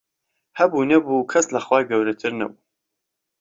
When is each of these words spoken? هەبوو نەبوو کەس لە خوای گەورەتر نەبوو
هەبوو 0.59 0.87
نەبوو 0.91 1.27
کەس 1.31 1.45
لە 1.55 1.59
خوای 1.65 1.83
گەورەتر 1.89 2.31
نەبوو 2.41 2.61